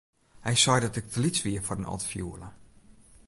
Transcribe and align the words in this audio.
Hy 0.47 0.53
sei 0.63 0.79
dat 0.81 0.95
ik 0.99 1.07
te 1.11 1.19
lyts 1.21 1.41
wie 1.43 1.63
foar 1.65 1.79
in 1.79 1.89
altfioele. 1.91 2.47